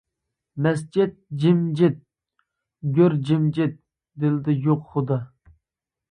[0.65, 1.99] مەسچىت جىمجىت،
[2.95, 3.75] گۆر جىمجىت،
[4.23, 5.19] دىلدا يوق خۇدا.